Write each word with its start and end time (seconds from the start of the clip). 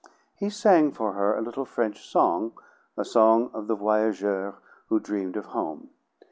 He 0.35 0.49
sang 0.49 0.93
for 0.93 1.13
her 1.13 1.35
a 1.37 1.43
little 1.43 1.63
French 1.63 2.09
song, 2.09 2.53
a 2.97 3.05
song 3.05 3.51
of 3.53 3.67
the 3.67 3.75
voyageur 3.75 4.55
who 4.87 4.99
dreamed 4.99 5.37
of 5.37 5.45
home. 5.53 5.91